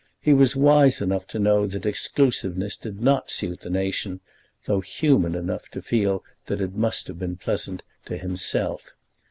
He 0.19 0.33
was 0.33 0.55
wise 0.55 0.99
enough 0.99 1.27
to 1.27 1.37
know 1.37 1.67
that 1.67 1.85
exclusiveness 1.85 2.75
did 2.75 3.03
not 3.03 3.29
suit 3.29 3.59
the 3.61 3.69
nation, 3.69 4.19
though 4.65 4.79
human 4.79 5.35
enough 5.35 5.69
to 5.69 5.81
feel 5.83 6.23
that 6.47 6.59
it 6.59 6.73
must 6.73 7.05
have 7.05 7.19
been 7.19 7.35
pleasant 7.35 7.83
to 8.05 8.17
himself. 8.17 8.95